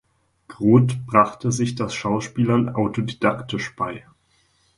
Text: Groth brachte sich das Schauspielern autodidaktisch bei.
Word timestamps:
Groth 0.47 1.05
brachte 1.05 1.51
sich 1.51 1.75
das 1.75 1.93
Schauspielern 1.93 2.69
autodidaktisch 2.69 3.75
bei. 3.75 4.03